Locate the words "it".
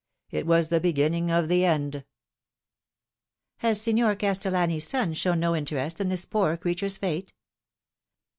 0.31-0.47